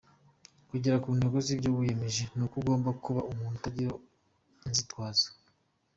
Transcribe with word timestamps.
Kugera 0.69 1.01
ku 1.03 1.09
ntego 1.17 1.37
z’ibyo 1.45 1.69
wiyemeje 1.77 2.23
ni 2.35 2.41
uko 2.45 2.55
ugomba 2.61 2.89
kuba 3.03 3.21
umuntu 3.31 3.55
utagira 3.57 3.91
inzitwazo. 4.67 5.27